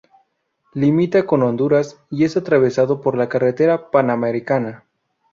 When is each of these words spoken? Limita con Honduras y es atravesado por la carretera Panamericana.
Limita 0.73 1.27
con 1.27 1.43
Honduras 1.43 1.99
y 2.09 2.23
es 2.23 2.35
atravesado 2.35 3.01
por 3.01 3.15
la 3.15 3.29
carretera 3.29 3.91
Panamericana. 3.91 4.83